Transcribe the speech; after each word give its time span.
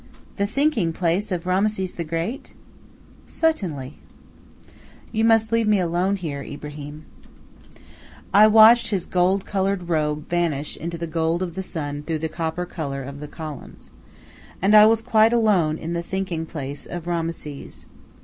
"The 0.37 0.47
thinking 0.47 0.93
place 0.93 1.31
of 1.31 1.45
Rameses 1.45 1.93
the 1.93 2.03
Great!" 2.03 2.55
"Suttinly." 3.27 3.99
"You 5.11 5.23
must 5.23 5.51
leave 5.51 5.67
me 5.67 5.79
alone 5.79 6.15
here, 6.15 6.41
Ibrahim." 6.41 7.05
I 8.33 8.47
watched 8.47 8.87
his 8.87 9.05
gold 9.05 9.45
colored 9.45 9.89
robe 9.89 10.27
vanish 10.27 10.75
into 10.75 10.97
the 10.97 11.05
gold 11.05 11.43
of 11.43 11.53
the 11.53 11.61
sun 11.61 12.01
through 12.01 12.17
the 12.17 12.29
copper 12.29 12.65
color 12.65 13.03
of 13.03 13.19
the 13.19 13.27
columns. 13.27 13.91
And 14.59 14.73
I 14.73 14.87
was 14.87 15.03
quite 15.03 15.33
alone 15.33 15.77
in 15.77 15.93
the 15.93 16.01
"thinking 16.01 16.47
place" 16.47 16.87
of 16.87 17.05
Rameses. 17.05 17.85